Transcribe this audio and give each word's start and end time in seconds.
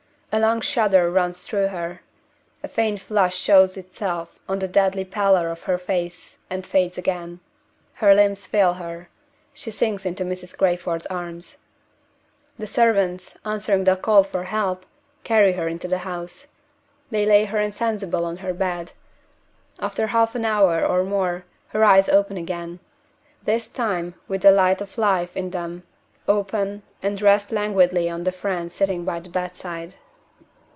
A 0.33 0.39
long 0.39 0.61
shudder 0.61 1.11
runs 1.11 1.41
through 1.41 1.67
her. 1.67 2.03
A 2.63 2.69
faint 2.69 3.01
flush 3.01 3.35
shows 3.37 3.75
itself 3.75 4.39
on 4.47 4.59
the 4.59 4.67
deadly 4.69 5.03
pallor 5.03 5.49
of 5.49 5.63
her 5.63 5.77
face, 5.77 6.37
and 6.49 6.65
fades 6.65 6.97
again. 6.97 7.41
Her 7.95 8.15
limbs 8.15 8.45
fail 8.45 8.75
her. 8.75 9.09
She 9.53 9.71
sinks 9.71 10.05
into 10.05 10.23
Mrs. 10.23 10.57
Crayford's 10.57 11.05
arms. 11.07 11.57
The 12.57 12.65
servants, 12.65 13.37
answering 13.43 13.83
the 13.83 13.97
call 13.97 14.23
for 14.23 14.45
help, 14.45 14.85
carry 15.25 15.51
her 15.51 15.67
into 15.67 15.89
the 15.89 15.97
house. 16.07 16.47
They 17.09 17.25
lay 17.25 17.43
her 17.43 17.59
insensible 17.59 18.23
on 18.23 18.37
her 18.37 18.53
bed. 18.53 18.93
After 19.79 20.07
half 20.07 20.33
an 20.33 20.45
hour 20.45 20.85
or 20.85 21.03
more, 21.03 21.43
her 21.71 21.83
eyes 21.83 22.07
open 22.07 22.37
again 22.37 22.79
this 23.43 23.67
time 23.67 24.13
with 24.29 24.43
the 24.43 24.51
light 24.53 24.79
of 24.79 24.97
life 24.97 25.35
in 25.35 25.49
them 25.49 25.83
open, 26.25 26.83
and 27.03 27.21
rest 27.21 27.51
languidly 27.51 28.09
on 28.09 28.23
the 28.23 28.31
friend 28.31 28.71
sitting 28.71 29.03
by 29.03 29.19
the 29.19 29.27
bedside. 29.29 29.95